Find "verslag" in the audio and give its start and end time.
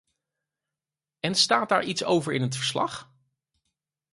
2.55-3.11